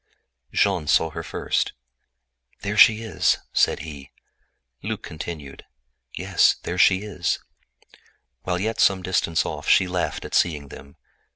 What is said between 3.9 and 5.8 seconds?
cried. Luc added: